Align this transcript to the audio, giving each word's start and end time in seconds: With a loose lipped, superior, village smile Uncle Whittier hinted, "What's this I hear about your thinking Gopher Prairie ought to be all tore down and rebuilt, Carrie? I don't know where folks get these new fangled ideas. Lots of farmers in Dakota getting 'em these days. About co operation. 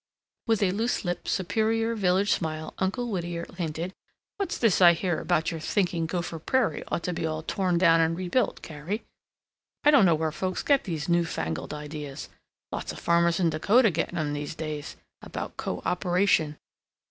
With 0.47 0.63
a 0.63 0.71
loose 0.71 1.05
lipped, 1.05 1.27
superior, 1.27 1.93
village 1.93 2.31
smile 2.31 2.73
Uncle 2.79 3.11
Whittier 3.11 3.45
hinted, 3.55 3.93
"What's 4.37 4.57
this 4.57 4.81
I 4.81 4.93
hear 4.93 5.19
about 5.19 5.51
your 5.51 5.59
thinking 5.59 6.07
Gopher 6.07 6.39
Prairie 6.39 6.83
ought 6.87 7.03
to 7.03 7.13
be 7.13 7.23
all 7.27 7.43
tore 7.43 7.71
down 7.73 8.01
and 8.01 8.17
rebuilt, 8.17 8.63
Carrie? 8.63 9.03
I 9.83 9.91
don't 9.91 10.07
know 10.07 10.15
where 10.15 10.31
folks 10.31 10.63
get 10.63 10.85
these 10.85 11.07
new 11.07 11.23
fangled 11.23 11.71
ideas. 11.71 12.29
Lots 12.71 12.91
of 12.91 12.97
farmers 12.99 13.39
in 13.39 13.51
Dakota 13.51 13.91
getting 13.91 14.17
'em 14.17 14.33
these 14.33 14.55
days. 14.55 14.95
About 15.21 15.55
co 15.57 15.83
operation. 15.85 16.57